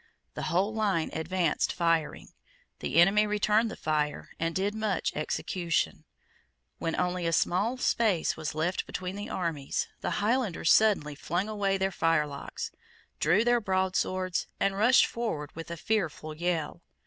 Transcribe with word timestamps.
The 0.33 0.41
whole 0.49 0.73
line 0.73 1.11
advanced 1.13 1.71
firing. 1.71 2.29
The 2.79 2.95
enemy 2.99 3.27
returned 3.27 3.69
the 3.69 3.75
fire 3.75 4.31
and 4.39 4.55
did 4.55 4.73
much 4.73 5.15
execution. 5.15 6.05
When 6.79 6.99
only 6.99 7.27
a 7.27 7.31
small 7.31 7.77
space 7.77 8.35
was 8.35 8.55
left 8.55 8.87
between 8.87 9.15
the 9.15 9.29
armies, 9.29 9.89
the 9.99 10.17
Highlanders 10.19 10.73
suddenly 10.73 11.13
flung 11.13 11.47
away 11.47 11.77
their 11.77 11.91
firelocks, 11.91 12.71
drew 13.19 13.43
their 13.43 13.61
broadswords, 13.61 14.47
and 14.59 14.75
rushed 14.75 15.05
forward 15.05 15.55
with 15.55 15.69
a 15.69 15.77
fearful 15.77 16.33
yell. 16.35 16.81